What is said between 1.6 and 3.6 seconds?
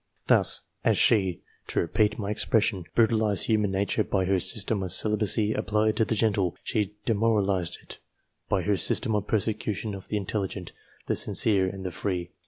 to repeat my expression brutal ized